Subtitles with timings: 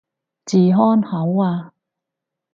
[0.45, 1.73] 治安好啊